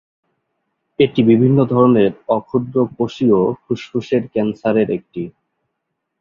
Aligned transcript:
এটি 0.99 1.21
বিভিন্ন 1.29 1.59
ধরনের 1.65 2.11
অ-ক্ষুদ্র 2.27 2.75
কোষীয় 2.95 3.39
ফুসফুসের 3.63 4.23
ক্যান্সারের 4.27 4.89
একটি। 4.91 5.23